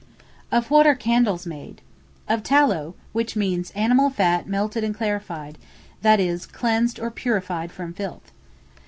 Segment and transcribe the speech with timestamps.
[0.51, 1.79] Of what are Candles made?
[2.27, 5.59] Of Tallow, which means animal fat melted and clarified,
[6.01, 8.31] that is, cleansed or purified from filth.